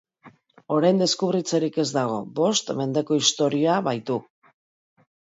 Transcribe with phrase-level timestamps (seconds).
[0.75, 4.17] Orain deskubritzerik ez dago, bost mendeko historia baitu.